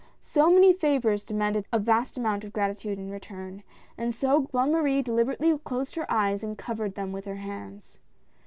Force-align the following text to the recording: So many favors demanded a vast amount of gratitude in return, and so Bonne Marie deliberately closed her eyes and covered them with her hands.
So 0.19 0.49
many 0.49 0.73
favors 0.73 1.23
demanded 1.23 1.67
a 1.71 1.77
vast 1.77 2.17
amount 2.17 2.43
of 2.43 2.51
gratitude 2.51 2.97
in 2.97 3.11
return, 3.11 3.61
and 3.99 4.15
so 4.15 4.49
Bonne 4.51 4.71
Marie 4.71 5.03
deliberately 5.03 5.55
closed 5.59 5.93
her 5.93 6.11
eyes 6.11 6.41
and 6.41 6.57
covered 6.57 6.95
them 6.95 7.11
with 7.11 7.25
her 7.25 7.35
hands. 7.35 7.99